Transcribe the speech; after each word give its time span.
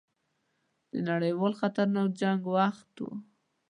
د 0.91 0.93
نړیوال 1.09 1.53
خطرناک 1.61 2.07
جنګ 2.21 2.39
وخت 2.55 2.93
وو. 3.03 3.11